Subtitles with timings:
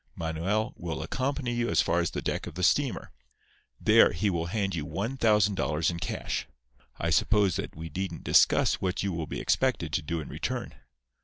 [0.15, 3.11] Manuel will accompany you as far as the deck of the steamer.
[3.79, 6.47] There he will hand you one thousand dollars in cash.
[6.97, 10.73] I suppose that we needn't discuss what you will be expected to do in return."